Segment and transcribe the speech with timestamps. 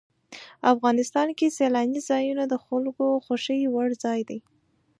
[0.73, 4.39] افغانستان کې سیلاني ځایونه د خلکو خوښې وړ ځای دی.